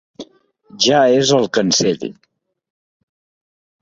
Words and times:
Ja 0.85 1.01
és 1.19 1.33
al 1.39 1.47
cancell. 1.57 2.07